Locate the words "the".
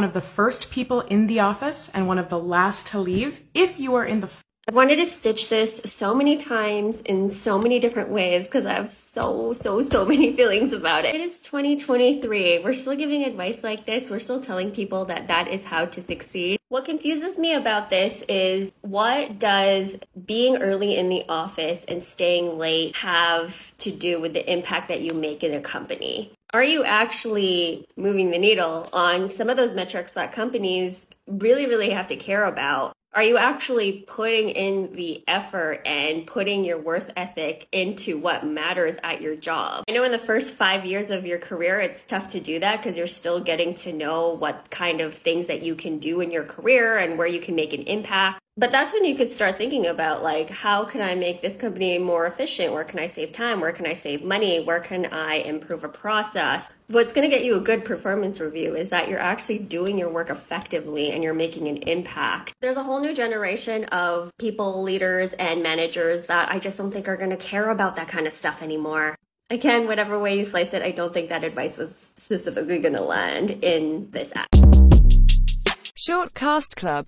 0.14-0.28, 1.26-1.40, 2.30-2.38, 4.22-4.30, 21.08-21.24, 24.32-24.48, 28.30-28.38, 34.94-35.24, 40.12-40.18